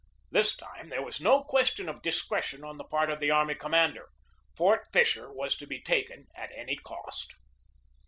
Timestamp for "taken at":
5.79-6.49